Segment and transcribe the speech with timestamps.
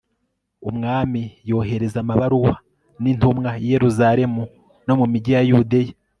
[0.69, 2.53] umwami yohereza amabaruwa
[3.01, 4.43] n'intumwa i yeruzalemu
[4.87, 5.93] no mu migi ya yudeya